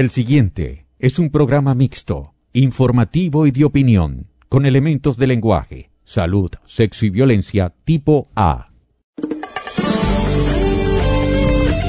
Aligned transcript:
El 0.00 0.08
siguiente 0.08 0.86
es 0.98 1.18
un 1.18 1.28
programa 1.28 1.74
mixto, 1.74 2.32
informativo 2.54 3.46
y 3.46 3.50
de 3.50 3.66
opinión, 3.66 4.28
con 4.48 4.64
elementos 4.64 5.18
de 5.18 5.26
lenguaje, 5.26 5.90
salud, 6.04 6.50
sexo 6.64 7.04
y 7.04 7.10
violencia 7.10 7.74
tipo 7.84 8.30
A. 8.34 8.70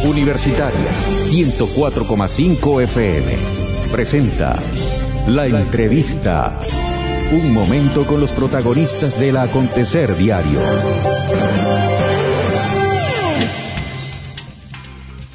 Universitaria 0.03 0.91
104,5 1.29 2.83
FM 2.83 3.31
presenta 3.93 4.61
La 5.27 5.45
Entrevista. 5.45 6.59
Un 7.31 7.53
momento 7.53 8.05
con 8.05 8.19
los 8.19 8.33
protagonistas 8.33 9.17
del 9.21 9.37
acontecer 9.37 10.17
diario. 10.17 10.59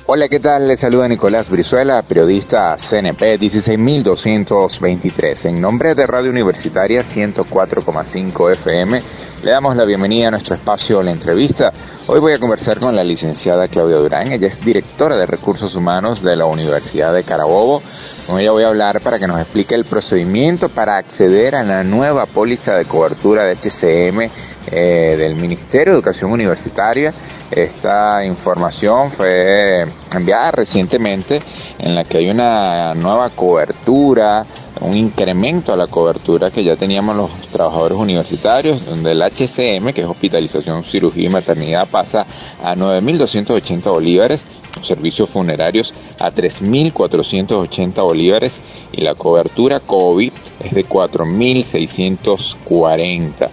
Hola, 0.09 0.29
¿qué 0.29 0.39
tal? 0.39 0.69
Les 0.69 0.79
saluda 0.79 1.09
Nicolás 1.09 1.51
Brizuela, 1.51 2.01
periodista 2.03 2.77
CNP 2.77 3.39
16223. 3.39 5.47
En 5.47 5.61
nombre 5.61 5.97
de 5.97 6.07
Radio 6.07 6.31
Universitaria 6.31 7.01
104,5 7.01 8.53
FM, 8.53 9.03
le 9.43 9.51
damos 9.51 9.75
la 9.75 9.85
bienvenida 9.85 10.29
a 10.29 10.31
nuestro 10.31 10.55
espacio 10.55 11.03
La 11.03 11.11
Entrevista. 11.11 11.73
Hoy 12.07 12.21
voy 12.21 12.35
a 12.35 12.39
conversar 12.39 12.79
con 12.79 12.95
la 12.95 13.03
licenciada 13.03 13.67
Claudia 13.67 13.97
Durán. 13.97 14.31
Ella 14.31 14.47
es 14.47 14.65
directora 14.65 15.17
de 15.17 15.27
Recursos 15.27 15.75
Humanos 15.75 16.23
de 16.23 16.37
la 16.37 16.47
Universidad 16.47 17.13
de 17.13 17.25
Carabobo. 17.25 17.83
Con 18.29 18.39
ella 18.39 18.53
voy 18.53 18.63
a 18.63 18.69
hablar 18.69 19.01
para 19.01 19.19
que 19.19 19.27
nos 19.27 19.41
explique 19.41 19.75
el 19.75 19.87
procedimiento 19.87 20.69
para 20.69 20.99
acceder 20.99 21.57
a 21.57 21.65
la 21.65 21.83
nueva 21.83 22.27
póliza 22.27 22.77
de 22.77 22.85
cobertura 22.85 23.43
de 23.43 23.57
HCM 23.57 24.31
eh, 24.71 25.17
del 25.19 25.35
Ministerio 25.37 25.93
de 25.93 25.99
Educación 25.99 26.33
Universitaria. 26.33 27.13
Esta 27.51 28.25
información 28.25 29.11
fue 29.13 29.85
enviada 30.15 30.51
recientemente 30.51 31.41
en 31.79 31.95
la 31.95 32.05
que 32.05 32.19
hay 32.19 32.29
una 32.29 32.93
nueva 32.95 33.31
cobertura, 33.31 34.45
un 34.81 34.95
incremento 34.97 35.73
a 35.73 35.77
la 35.77 35.87
cobertura 35.87 36.51
que 36.51 36.65
ya 36.65 36.75
teníamos 36.77 37.17
los 37.17 37.31
trabajadores 37.53 37.97
universitarios, 37.97 38.85
donde 38.85 39.13
el 39.13 39.23
HCM, 39.23 39.93
que 39.93 40.03
es 40.03 40.09
hospitalización, 40.09 40.83
cirugía 40.83 41.27
y 41.27 41.31
maternidad, 41.31 41.87
pasa 41.89 42.27
a 42.63 42.75
9.280 42.75 43.85
bolívares, 43.85 44.45
servicios 44.83 45.31
funerarios 45.31 45.95
a 46.19 46.31
3.480 46.31 48.03
bolívares 48.03 48.61
y 48.93 49.03
la 49.03 49.15
cobertura 49.15 49.79
COVID 49.81 50.33
es 50.65 50.75
de 50.75 50.85
4.640 50.85 53.49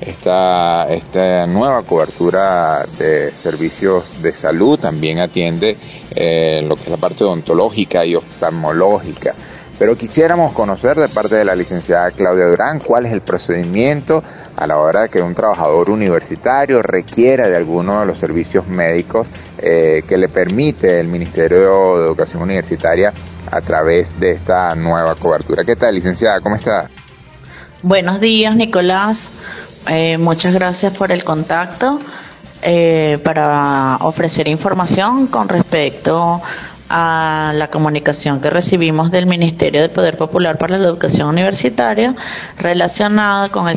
esta, 0.00 0.84
esta 0.88 1.46
nueva 1.46 1.82
cobertura 1.82 2.84
de 2.98 3.34
servicios 3.34 4.22
de 4.22 4.32
salud 4.32 4.78
también 4.78 5.18
atiende 5.18 5.76
eh, 6.14 6.62
lo 6.62 6.76
que 6.76 6.84
es 6.84 6.90
la 6.90 6.96
parte 6.96 7.24
odontológica 7.24 8.04
y 8.04 8.14
oftalmológica. 8.14 9.34
Pero 9.78 9.96
quisiéramos 9.96 10.52
conocer 10.54 10.96
de 10.96 11.08
parte 11.08 11.36
de 11.36 11.44
la 11.44 11.54
licenciada 11.54 12.10
Claudia 12.10 12.46
Durán 12.46 12.80
cuál 12.80 13.06
es 13.06 13.12
el 13.12 13.20
procedimiento 13.20 14.24
a 14.56 14.66
la 14.66 14.76
hora 14.76 15.02
de 15.02 15.08
que 15.08 15.22
un 15.22 15.36
trabajador 15.36 15.88
universitario 15.90 16.82
requiera 16.82 17.48
de 17.48 17.56
alguno 17.56 18.00
de 18.00 18.06
los 18.06 18.18
servicios 18.18 18.66
médicos 18.66 19.28
eh, 19.58 20.02
que 20.06 20.18
le 20.18 20.28
permite 20.28 20.98
el 20.98 21.06
Ministerio 21.06 21.96
de 21.96 22.06
Educación 22.06 22.42
Universitaria 22.42 23.12
a 23.50 23.60
través 23.60 24.18
de 24.18 24.32
esta 24.32 24.74
nueva 24.74 25.14
cobertura. 25.14 25.62
¿Qué 25.64 25.76
tal, 25.76 25.94
licenciada? 25.94 26.40
¿Cómo 26.40 26.56
está? 26.56 26.90
Buenos 27.82 28.20
días, 28.20 28.56
Nicolás. 28.56 29.30
Eh, 29.88 30.18
muchas 30.18 30.52
gracias 30.52 30.96
por 30.96 31.12
el 31.12 31.24
contacto 31.24 31.98
eh, 32.60 33.18
para 33.24 33.96
ofrecer 34.02 34.46
información 34.46 35.28
con 35.28 35.48
respecto 35.48 36.42
a 36.90 37.52
la 37.54 37.68
comunicación 37.68 38.40
que 38.40 38.50
recibimos 38.50 39.10
del 39.10 39.26
Ministerio 39.26 39.80
del 39.80 39.90
Poder 39.90 40.16
Popular 40.18 40.58
para 40.58 40.76
la 40.78 40.88
Educación 40.88 41.28
Universitaria 41.28 42.14
relacionada 42.58 43.48
con 43.50 43.68
el, 43.68 43.76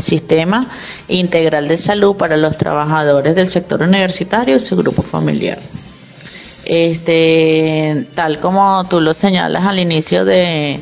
sistema 0.00 0.68
integral 1.08 1.66
de 1.66 1.76
salud 1.76 2.16
para 2.16 2.36
los 2.36 2.56
trabajadores 2.56 3.34
del 3.34 3.48
sector 3.48 3.82
universitario 3.82 4.56
y 4.56 4.60
su 4.60 4.76
grupo 4.76 5.02
familiar. 5.02 5.58
Este, 6.64 8.06
tal 8.14 8.38
como 8.38 8.84
tú 8.88 9.00
lo 9.00 9.14
señalas 9.14 9.64
al 9.64 9.78
inicio 9.80 10.24
de, 10.24 10.80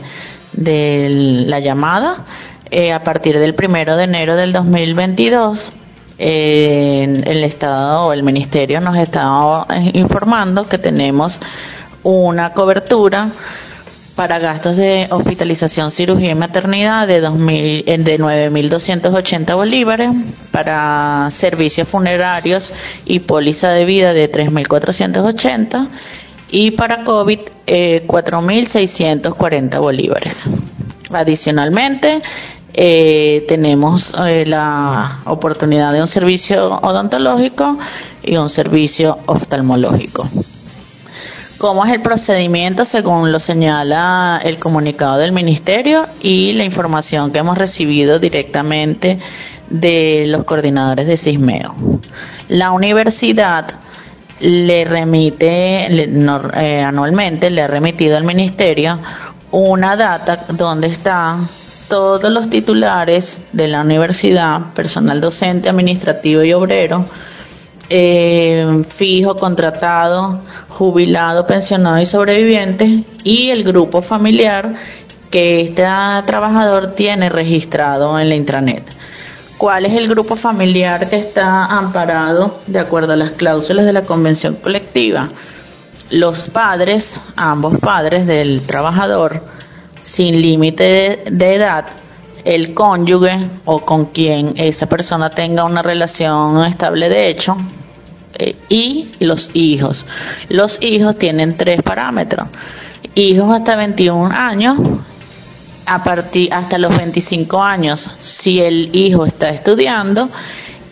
de 0.52 1.44
la 1.46 1.60
llamada, 1.60 2.24
eh, 2.70 2.92
a 2.92 3.02
partir 3.02 3.38
del 3.38 3.54
primero 3.54 3.96
de 3.96 4.04
enero 4.04 4.36
del 4.36 4.52
2022, 4.52 5.72
eh, 6.18 7.22
el 7.26 7.44
Estado 7.44 8.06
o 8.06 8.12
el 8.12 8.22
Ministerio 8.22 8.80
nos 8.80 8.96
está 8.98 9.66
eh, 9.70 9.90
informando 9.94 10.68
que 10.68 10.76
tenemos 10.78 11.40
una 12.02 12.52
cobertura 12.52 13.30
para 14.14 14.38
gastos 14.38 14.76
de 14.76 15.06
hospitalización, 15.10 15.90
cirugía 15.90 16.30
y 16.32 16.34
maternidad 16.34 17.06
de, 17.06 17.20
2000, 17.20 17.84
de 17.84 18.18
9.280 18.18 19.54
bolívares, 19.54 20.10
para 20.50 21.28
servicios 21.30 21.86
funerarios 21.88 22.72
y 23.04 23.20
póliza 23.20 23.70
de 23.70 23.84
vida 23.84 24.12
de 24.12 24.28
3.480 24.30 25.88
y 26.50 26.72
para 26.72 27.04
COVID 27.04 27.38
4.640 27.66 29.78
bolívares. 29.80 30.48
Adicionalmente, 31.10 32.22
eh, 32.80 33.44
tenemos 33.48 34.14
eh, 34.24 34.46
la 34.46 35.18
oportunidad 35.24 35.92
de 35.92 36.00
un 36.00 36.06
servicio 36.06 36.78
odontológico 36.80 37.76
y 38.22 38.36
un 38.36 38.48
servicio 38.48 39.18
oftalmológico. 39.26 40.28
¿Cómo 41.58 41.84
es 41.84 41.92
el 41.92 42.02
procedimiento 42.02 42.84
según 42.84 43.32
lo 43.32 43.40
señala 43.40 44.40
el 44.44 44.60
comunicado 44.60 45.16
del 45.16 45.32
Ministerio 45.32 46.06
y 46.20 46.52
la 46.52 46.62
información 46.62 47.32
que 47.32 47.40
hemos 47.40 47.58
recibido 47.58 48.20
directamente 48.20 49.18
de 49.68 50.26
los 50.28 50.44
coordinadores 50.44 51.08
de 51.08 51.16
CISMEO? 51.16 51.74
La 52.46 52.70
universidad 52.70 53.66
le 54.38 54.84
remite 54.84 55.88
eh, 55.90 56.82
anualmente, 56.84 57.50
le 57.50 57.62
ha 57.62 57.66
remitido 57.66 58.16
al 58.16 58.22
Ministerio 58.22 59.00
una 59.50 59.96
data 59.96 60.44
donde 60.50 60.86
está 60.86 61.40
todos 61.88 62.30
los 62.30 62.50
titulares 62.50 63.40
de 63.52 63.68
la 63.68 63.80
universidad, 63.80 64.72
personal 64.74 65.20
docente, 65.20 65.68
administrativo 65.68 66.42
y 66.42 66.52
obrero, 66.52 67.06
eh, 67.90 68.84
fijo, 68.88 69.36
contratado, 69.36 70.40
jubilado, 70.68 71.46
pensionado 71.46 71.98
y 71.98 72.06
sobreviviente, 72.06 73.04
y 73.24 73.48
el 73.48 73.64
grupo 73.64 74.02
familiar 74.02 74.74
que 75.30 75.62
este 75.62 75.84
trabajador 76.26 76.88
tiene 76.88 77.28
registrado 77.28 78.18
en 78.18 78.28
la 78.28 78.34
intranet. 78.34 78.84
¿Cuál 79.56 79.86
es 79.86 79.94
el 79.94 80.08
grupo 80.08 80.36
familiar 80.36 81.10
que 81.10 81.16
está 81.16 81.64
amparado 81.64 82.60
de 82.66 82.78
acuerdo 82.78 83.14
a 83.14 83.16
las 83.16 83.32
cláusulas 83.32 83.84
de 83.84 83.92
la 83.92 84.02
convención 84.02 84.54
colectiva? 84.54 85.30
Los 86.10 86.48
padres, 86.48 87.20
ambos 87.36 87.78
padres 87.80 88.26
del 88.26 88.62
trabajador, 88.62 89.42
sin 90.08 90.40
límite 90.40 91.22
de, 91.30 91.54
edad 91.54 91.84
el 92.42 92.72
cónyuge 92.72 93.50
o 93.66 93.84
con 93.84 94.06
quien 94.06 94.54
esa 94.56 94.86
persona 94.86 95.28
tenga 95.28 95.64
una 95.64 95.82
relación 95.82 96.64
estable 96.64 97.10
de 97.10 97.28
hecho 97.28 97.58
eh, 98.38 98.56
y 98.70 99.10
los 99.20 99.50
hijos. 99.52 100.06
Los 100.48 100.78
hijos 100.80 101.18
tienen 101.18 101.58
tres 101.58 101.82
parámetros. 101.82 102.48
Hijos 103.14 103.54
hasta 103.54 103.76
21 103.76 104.30
años, 104.34 104.78
a 105.84 106.02
partir 106.02 106.54
hasta 106.54 106.78
los 106.78 106.96
25 106.96 107.62
años 107.62 108.10
si 108.18 108.60
el 108.60 108.96
hijo 108.96 109.26
está 109.26 109.50
estudiando 109.50 110.30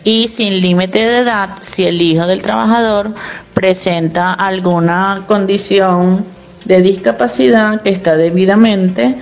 y 0.03 0.27
sin 0.27 0.61
límite 0.61 0.99
de 0.99 1.17
edad 1.17 1.49
si 1.61 1.85
el 1.85 1.99
hijo 2.01 2.27
del 2.27 2.43
trabajador 2.43 3.15
presenta 3.55 4.33
alguna 4.33 5.23
condición 5.27 6.36
de 6.67 6.81
discapacidad 6.81 7.81
que 7.81 7.89
está 7.89 8.17
debidamente 8.17 9.15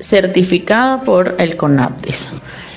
certificada 0.00 1.02
por 1.02 1.36
el 1.38 1.56
CONAPTIS. 1.56 2.32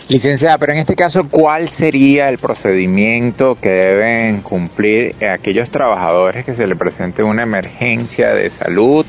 Licenciada, 0.10 0.58
pero 0.58 0.72
en 0.72 0.80
este 0.80 0.96
caso, 0.96 1.28
¿cuál 1.30 1.70
sería 1.70 2.30
el 2.30 2.38
procedimiento 2.38 3.56
que 3.56 3.70
deben 3.70 4.42
cumplir 4.42 5.16
aquellos 5.26 5.70
trabajadores 5.70 6.46
que 6.46 6.54
se 6.54 6.66
les 6.66 6.78
presente 6.78 7.24
una 7.24 7.44
emergencia 7.44 8.34
de 8.34 8.50
salud 8.50 9.06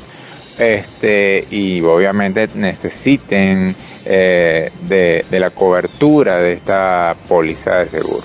este, 0.59 1.47
y 1.49 1.79
obviamente 1.81 2.49
necesiten 2.53 3.73
eh, 4.05 4.71
de, 4.87 5.25
de 5.29 5.39
la 5.39 5.51
cobertura 5.51 6.37
de 6.37 6.51
esta 6.51 7.15
póliza 7.29 7.77
de 7.77 7.89
seguro? 7.89 8.23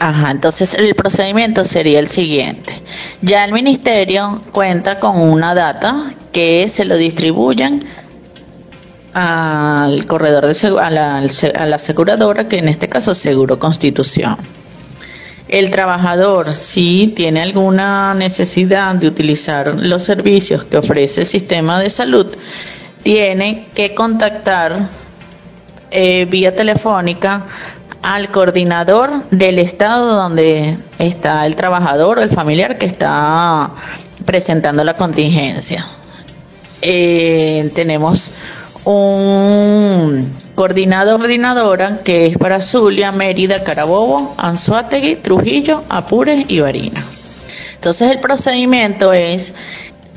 Ajá, 0.00 0.32
entonces 0.32 0.74
el 0.74 0.96
procedimiento 0.96 1.62
sería 1.62 2.00
el 2.00 2.08
siguiente. 2.08 2.74
Ya 3.22 3.44
el 3.44 3.52
ministerio 3.52 4.42
cuenta 4.50 4.98
con 4.98 5.20
una 5.20 5.54
data 5.54 6.10
que 6.32 6.68
se 6.68 6.84
lo 6.84 6.96
distribuyen 6.96 7.84
al 9.14 10.06
corredor 10.06 10.46
de 10.46 10.78
a 10.80 10.90
la, 10.90 11.18
a 11.18 11.66
la 11.66 11.76
aseguradora, 11.76 12.48
que 12.48 12.58
en 12.58 12.68
este 12.68 12.88
caso 12.88 13.12
es 13.12 13.18
Seguro 13.18 13.60
Constitución. 13.60 14.36
el 15.48 15.70
trabajador, 15.70 16.52
si 16.52 17.12
tiene 17.14 17.42
alguna 17.42 18.12
necesidad 18.14 18.94
de 18.96 19.06
utilizar 19.06 19.72
los 19.80 20.02
servicios 20.02 20.64
que 20.64 20.78
ofrece 20.78 21.20
el 21.20 21.26
sistema 21.28 21.78
de 21.78 21.90
salud, 21.90 22.26
tiene 23.04 23.66
que 23.74 23.94
contactar 23.94 24.88
eh, 25.92 26.24
vía 26.24 26.54
telefónica 26.54 27.44
al 28.02 28.30
coordinador 28.30 29.28
del 29.30 29.58
estado 29.58 30.14
donde 30.14 30.76
está 30.98 31.46
el 31.46 31.56
trabajador 31.56 32.18
o 32.18 32.22
el 32.22 32.30
familiar 32.30 32.76
que 32.76 32.86
está 32.86 33.70
presentando 34.24 34.84
la 34.84 34.96
contingencia. 34.96 35.86
Eh, 36.82 37.70
tenemos 37.74 38.30
un 38.84 40.34
coordinador 40.56 41.18
coordinadora 41.20 42.02
que 42.02 42.26
es 42.26 42.36
para 42.36 42.60
Zulia, 42.60 43.12
Mérida, 43.12 43.62
Carabobo, 43.62 44.34
Anzuategui, 44.36 45.16
Trujillo, 45.16 45.84
Apure 45.88 46.44
y 46.48 46.58
Varina. 46.58 47.04
Entonces 47.74 48.10
el 48.10 48.20
procedimiento 48.20 49.12
es 49.12 49.54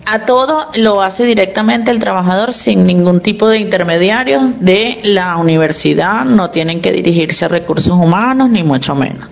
a 0.06 0.20
todo 0.20 0.70
lo 0.76 1.02
hace 1.02 1.26
directamente 1.26 1.92
el 1.92 2.00
trabajador 2.00 2.54
sin 2.54 2.86
ningún 2.86 3.22
tipo 3.22 3.48
de 3.48 3.60
intermediario 3.60 4.54
de 4.60 5.00
la 5.04 5.38
universidad, 5.38 6.26
no 6.26 6.52
tienen 6.52 6.82
que 6.82 6.92
dirigirse 6.92 7.46
a 7.46 7.48
recursos 7.48 7.94
humanos 7.94 8.50
ni 8.50 8.64
mucho 8.64 8.96
menos. 8.96 9.30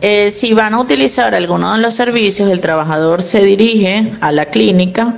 Eh, 0.00 0.30
si 0.30 0.52
van 0.52 0.74
a 0.74 0.80
utilizar 0.80 1.34
alguno 1.34 1.72
de 1.72 1.78
los 1.78 1.94
servicios, 1.94 2.50
el 2.50 2.60
trabajador 2.60 3.22
se 3.22 3.42
dirige 3.42 4.12
a 4.20 4.32
la 4.32 4.46
clínica, 4.46 5.16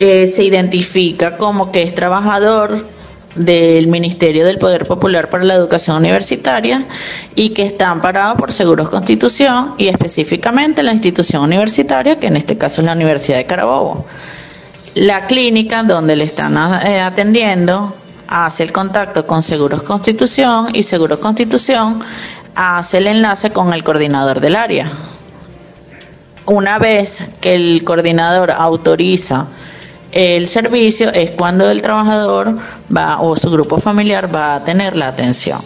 eh, 0.00 0.26
se 0.26 0.44
identifica 0.44 1.36
como 1.36 1.70
que 1.70 1.82
es 1.82 1.94
trabajador 1.94 2.86
del 3.34 3.86
Ministerio 3.86 4.44
del 4.44 4.58
Poder 4.58 4.86
Popular 4.86 5.30
para 5.30 5.44
la 5.44 5.54
Educación 5.54 5.96
Universitaria 5.96 6.86
y 7.34 7.50
que 7.50 7.62
está 7.62 7.90
amparado 7.90 8.36
por 8.36 8.52
Seguros 8.52 8.88
Constitución 8.88 9.74
y 9.78 9.88
específicamente 9.88 10.82
la 10.82 10.92
institución 10.92 11.42
universitaria, 11.42 12.18
que 12.18 12.26
en 12.26 12.36
este 12.36 12.58
caso 12.58 12.82
es 12.82 12.86
la 12.86 12.92
Universidad 12.92 13.38
de 13.38 13.46
Carabobo. 13.46 14.04
La 14.94 15.26
clínica 15.26 15.82
donde 15.82 16.16
le 16.16 16.24
están 16.24 16.56
eh, 16.84 17.00
atendiendo 17.00 17.94
hace 18.28 18.62
el 18.62 18.72
contacto 18.72 19.26
con 19.26 19.42
Seguros 19.42 19.82
Constitución 19.82 20.68
y 20.74 20.82
Seguros 20.82 21.18
Constitución 21.18 22.00
hace 22.54 22.98
el 22.98 23.06
enlace 23.06 23.50
con 23.50 23.72
el 23.72 23.82
coordinador 23.82 24.40
del 24.40 24.56
área. 24.56 24.90
Una 26.44 26.78
vez 26.78 27.30
que 27.40 27.54
el 27.54 27.84
coordinador 27.84 28.50
autoriza 28.50 29.46
el 30.12 30.46
servicio 30.46 31.10
es 31.12 31.30
cuando 31.30 31.70
el 31.70 31.82
trabajador 31.82 32.56
va 32.94 33.20
o 33.20 33.34
su 33.36 33.50
grupo 33.50 33.78
familiar 33.78 34.34
va 34.34 34.54
a 34.54 34.64
tener 34.64 34.94
la 34.96 35.08
atención. 35.08 35.60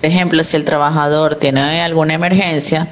Por 0.00 0.06
ejemplo, 0.10 0.42
si 0.42 0.56
el 0.56 0.64
trabajador 0.64 1.36
tiene 1.36 1.82
alguna 1.82 2.14
emergencia, 2.14 2.88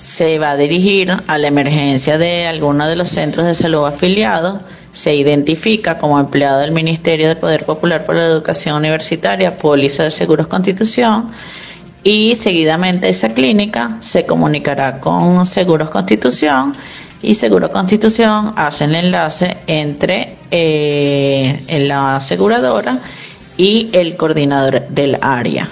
se 0.00 0.38
va 0.38 0.52
a 0.52 0.56
dirigir 0.56 1.14
a 1.26 1.38
la 1.38 1.48
emergencia 1.48 2.18
de 2.18 2.46
alguno 2.46 2.88
de 2.88 2.96
los 2.96 3.10
centros 3.10 3.46
de 3.46 3.54
salud 3.54 3.84
afiliados, 3.84 4.60
se 4.92 5.14
identifica 5.14 5.98
como 5.98 6.18
empleado 6.18 6.60
del 6.60 6.72
Ministerio 6.72 7.28
de 7.28 7.36
Poder 7.36 7.64
Popular 7.66 8.06
por 8.06 8.14
la 8.14 8.24
Educación 8.24 8.76
Universitaria, 8.76 9.58
póliza 9.58 10.04
de 10.04 10.10
seguros 10.10 10.46
constitución, 10.46 11.30
y 12.02 12.36
seguidamente 12.36 13.08
esa 13.08 13.34
clínica 13.34 13.96
se 13.98 14.24
comunicará 14.24 15.00
con 15.00 15.44
Seguros 15.44 15.90
Constitución 15.90 16.76
y 17.22 17.34
Seguro 17.34 17.70
Constitución 17.72 18.52
hacen 18.56 18.94
el 18.94 19.06
enlace 19.06 19.58
entre 19.66 20.36
eh, 20.50 21.64
la 21.88 22.16
aseguradora 22.16 22.98
y 23.56 23.88
el 23.92 24.16
coordinador 24.16 24.88
del 24.88 25.18
área. 25.20 25.68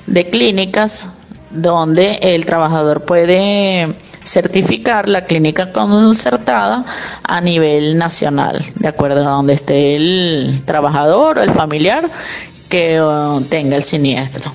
de 0.08 0.30
clínicas 0.30 1.08
donde 1.52 2.20
el 2.22 2.46
trabajador 2.46 3.04
puede 3.04 3.98
certificar 4.24 5.10
la 5.10 5.26
clínica 5.26 5.74
concertada 5.74 6.86
a 7.24 7.42
nivel 7.42 7.98
nacional, 7.98 8.66
de 8.76 8.88
acuerdo 8.88 9.28
a 9.28 9.32
donde 9.32 9.52
esté 9.54 9.98
el 9.98 10.64
trabajador 10.66 11.40
o 11.40 11.42
el 11.42 11.52
familiar 11.52 12.10
que 12.70 13.02
uh, 13.02 13.42
tenga 13.42 13.76
el 13.76 13.84
siniestro. 13.84 14.54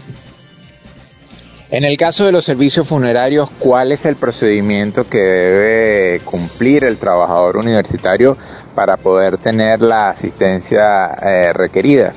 En 1.75 1.83
el 1.83 1.97
caso 1.97 2.25
de 2.25 2.31
los 2.31 2.45
servicios 2.45 2.87
funerarios, 2.87 3.51
¿cuál 3.59 3.91
es 3.91 4.07
el 4.07 4.15
procedimiento 4.15 5.09
que 5.09 5.19
debe 5.19 6.21
cumplir 6.21 6.85
el 6.85 6.99
trabajador 6.99 7.57
universitario 7.57 8.39
para 8.77 8.97
poder 8.97 9.39
tener 9.39 9.81
la 9.81 10.11
asistencia 10.11 11.07
eh, 11.21 11.53
requerida? 11.53 12.13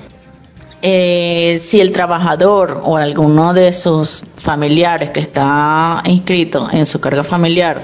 Eh, 0.84 1.58
si 1.60 1.82
el 1.82 1.92
trabajador 1.92 2.84
o 2.84 2.98
alguno 2.98 3.52
de 3.56 3.74
sus 3.74 4.26
familiares 4.38 5.10
que 5.10 5.22
está 5.22 6.04
inscrito 6.06 6.70
en 6.72 6.86
su 6.86 7.02
carga 7.02 7.24
familiar 7.24 7.82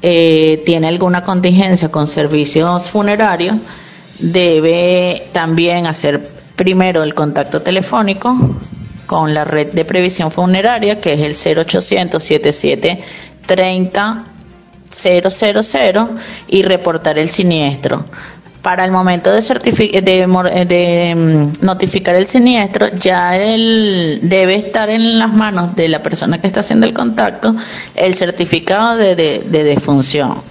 eh, 0.00 0.62
tiene 0.64 0.86
alguna 0.86 1.24
contingencia 1.24 1.90
con 1.90 2.06
servicios 2.06 2.92
funerarios, 2.92 3.56
debe 4.20 5.26
también 5.32 5.88
hacer 5.88 6.28
primero 6.54 7.02
el 7.02 7.12
contacto 7.12 7.60
telefónico 7.60 8.36
con 9.08 9.32
la 9.34 9.44
red 9.44 9.72
de 9.72 9.84
previsión 9.84 10.30
funeraria, 10.30 11.00
que 11.00 11.14
es 11.14 11.44
el 11.46 11.56
0800 11.58 12.22
77 12.22 13.00
30 13.46 14.24
000 14.90 16.08
y 16.48 16.62
reportar 16.62 17.18
el 17.18 17.28
siniestro. 17.30 18.04
Para 18.62 18.84
el 18.84 18.90
momento 18.90 19.30
de, 19.32 19.40
de, 20.02 21.14
mm, 21.16 21.64
notificar 21.64 22.14
el 22.16 22.26
siniestro, 22.26 22.88
ya 22.98 23.36
él 23.36 24.20
debe 24.22 24.56
estar 24.56 24.90
en 24.90 25.18
las 25.18 25.32
manos 25.32 25.74
de 25.74 25.88
la 25.88 26.02
persona 26.02 26.38
que 26.40 26.46
está 26.46 26.60
haciendo 26.60 26.86
el 26.86 26.92
contacto 26.92 27.56
el 27.94 28.14
certificado 28.14 28.96
de, 28.96 29.14
de 29.16 29.64
defunción 29.64 30.42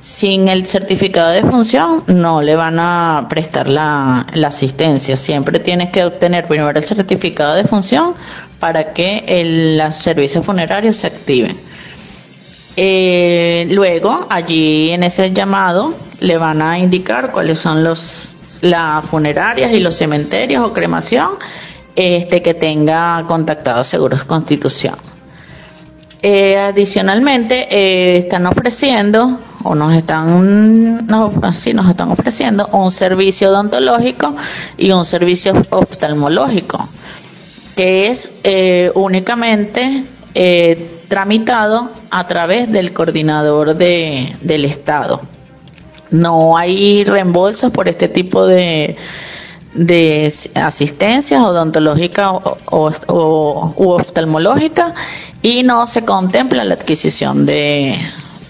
sin 0.00 0.48
el 0.48 0.66
certificado 0.66 1.30
de 1.30 1.42
función 1.42 2.04
no 2.06 2.40
le 2.40 2.56
van 2.56 2.78
a 2.78 3.26
prestar 3.28 3.68
la, 3.68 4.26
asistencia. 4.44 5.16
Siempre 5.16 5.60
tienes 5.60 5.90
que 5.90 6.04
obtener 6.04 6.46
primero 6.46 6.70
el 6.70 6.84
certificado 6.84 7.54
de 7.54 7.64
función 7.64 8.14
para 8.58 8.92
que 8.92 9.24
el 9.26 9.80
servicio 9.92 10.42
funerario 10.42 10.92
se 10.92 11.06
active. 11.06 11.54
Eh, 12.76 13.66
luego, 13.70 14.26
allí 14.30 14.90
en 14.90 15.02
ese 15.02 15.32
llamado 15.32 15.94
le 16.20 16.38
van 16.38 16.62
a 16.62 16.78
indicar 16.78 17.32
cuáles 17.32 17.58
son 17.58 17.84
los 17.84 18.36
las 18.62 19.06
funerarias 19.06 19.72
y 19.72 19.80
los 19.80 19.96
cementerios 19.96 20.62
o 20.62 20.74
cremación 20.74 21.30
este 21.96 22.42
que 22.42 22.54
tenga 22.54 23.24
contactado 23.26 23.84
Seguros 23.84 24.24
Constitución. 24.24 24.96
Eh, 26.22 26.58
adicionalmente, 26.58 27.68
eh, 27.70 28.18
están 28.18 28.46
ofreciendo 28.46 29.38
o 29.64 29.74
nos 29.74 29.94
están, 29.94 31.06
nos, 31.06 31.66
están 31.66 32.10
ofreciendo 32.10 32.68
un 32.72 32.90
servicio 32.90 33.50
odontológico 33.50 34.34
y 34.76 34.90
un 34.92 35.04
servicio 35.04 35.54
oftalmológico, 35.70 36.88
que 37.76 38.08
es 38.08 38.30
eh, 38.44 38.90
únicamente 38.94 40.04
tramitado 41.08 41.90
a 42.10 42.26
través 42.28 42.70
del 42.70 42.92
coordinador 42.92 43.74
de, 43.74 44.36
del 44.40 44.64
Estado. 44.64 45.20
No 46.10 46.56
hay 46.56 47.04
reembolsos 47.04 47.70
por 47.72 47.88
este 47.88 48.08
tipo 48.08 48.46
de, 48.46 48.96
de 49.74 50.32
asistencias 50.54 51.42
odontológica 51.42 52.30
o, 52.32 52.92
u 53.76 53.88
oftalmológica 53.90 54.94
y 55.42 55.62
no 55.62 55.86
se 55.86 56.04
contempla 56.04 56.64
la 56.64 56.74
adquisición 56.74 57.44
de, 57.44 57.96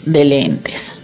de 0.04 0.24
lentes. 0.24 0.94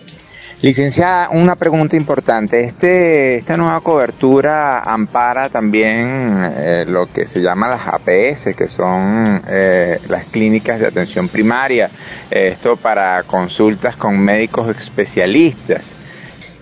Licenciada, 0.63 1.29
una 1.31 1.55
pregunta 1.55 1.97
importante. 1.97 2.65
Este, 2.65 3.37
esta 3.37 3.59
nueva 3.59 3.83
cobertura 3.83 4.81
ampara 4.81 5.51
también 5.51 6.51
eh, 6.57 6.85
lo 6.89 7.13
que 7.13 7.27
se 7.27 7.41
llama 7.41 7.69
las 7.69 7.87
APS, 7.87 8.57
que 8.57 8.67
son 8.67 9.43
eh, 9.49 10.01
las 10.09 10.25
clínicas 10.25 10.81
de 10.81 10.87
atención 10.87 11.29
primaria. 11.29 11.91
Esto 12.31 12.77
para 12.77 13.23
consultas 13.25 13.97
con 13.97 14.19
médicos 14.19 14.75
especialistas. 14.75 15.83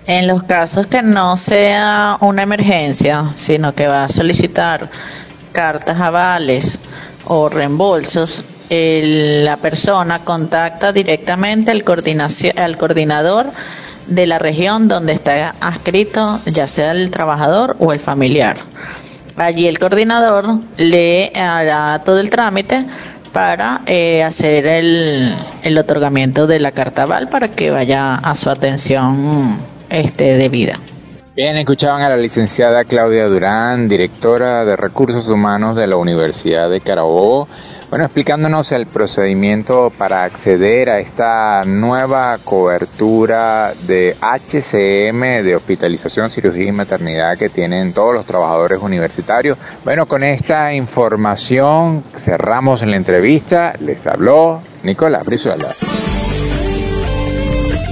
En 0.06 0.26
los 0.26 0.42
casos 0.42 0.88
que 0.88 1.02
no 1.02 1.36
sea 1.36 2.18
una 2.20 2.42
emergencia, 2.42 3.32
sino 3.36 3.76
que 3.76 3.86
va 3.86 4.04
a 4.04 4.08
solicitar 4.08 4.90
cartas 5.52 6.00
avales 6.00 6.80
o 7.26 7.48
reembolsos, 7.48 8.44
la 8.68 9.56
persona 9.58 10.24
contacta 10.24 10.92
directamente 10.92 11.70
al, 11.70 11.84
al 12.56 12.76
coordinador 12.76 13.46
de 14.06 14.26
la 14.26 14.38
región 14.38 14.88
donde 14.88 15.12
está 15.12 15.54
adscrito, 15.60 16.40
ya 16.46 16.66
sea 16.66 16.92
el 16.92 17.10
trabajador 17.10 17.76
o 17.78 17.92
el 17.92 18.00
familiar. 18.00 18.56
Allí 19.36 19.66
el 19.66 19.78
coordinador 19.78 20.58
le 20.76 21.32
hará 21.34 22.00
todo 22.04 22.20
el 22.20 22.30
trámite 22.30 22.86
para 23.32 23.82
eh, 23.86 24.22
hacer 24.22 24.64
el, 24.66 25.34
el 25.62 25.76
otorgamiento 25.76 26.46
de 26.46 26.60
la 26.60 26.70
carta 26.70 27.02
aval 27.02 27.28
para 27.28 27.48
que 27.48 27.70
vaya 27.70 28.14
a 28.14 28.34
su 28.36 28.48
atención 28.48 29.58
este, 29.90 30.36
debida. 30.36 30.78
Bien, 31.34 31.56
escuchaban 31.56 32.00
a 32.02 32.10
la 32.10 32.16
licenciada 32.16 32.84
Claudia 32.84 33.26
Durán, 33.26 33.88
directora 33.88 34.64
de 34.64 34.76
Recursos 34.76 35.28
Humanos 35.28 35.74
de 35.74 35.88
la 35.88 35.96
Universidad 35.96 36.70
de 36.70 36.80
Carabobo 36.80 37.48
bueno, 37.94 38.06
explicándonos 38.06 38.72
el 38.72 38.86
procedimiento 38.86 39.92
para 39.96 40.24
acceder 40.24 40.90
a 40.90 40.98
esta 40.98 41.62
nueva 41.64 42.38
cobertura 42.42 43.72
de 43.86 44.16
HCM 44.20 45.44
de 45.44 45.54
hospitalización, 45.54 46.28
cirugía 46.28 46.64
y 46.64 46.72
maternidad 46.72 47.38
que 47.38 47.50
tienen 47.50 47.92
todos 47.92 48.12
los 48.12 48.26
trabajadores 48.26 48.82
universitarios. 48.82 49.58
Bueno, 49.84 50.06
con 50.06 50.24
esta 50.24 50.74
información 50.74 52.02
cerramos 52.16 52.82
la 52.82 52.96
entrevista. 52.96 53.74
Les 53.78 54.04
habló 54.08 54.60
Nicolás 54.82 55.24
Brizuela. 55.24 55.68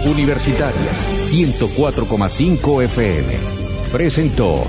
Universitaria 0.05 0.91
104,5 1.29 2.83
FM 2.83 3.37
presentó 3.93 4.65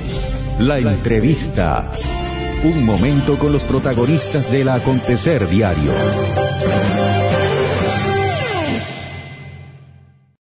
la 0.60 0.78
entrevista 0.78 1.90
un 2.63 2.84
momento 2.84 3.38
con 3.38 3.51
los 3.51 3.63
protagonistas 3.63 4.51
del 4.51 4.70
acontecer 4.70 5.48
diario. 5.48 5.91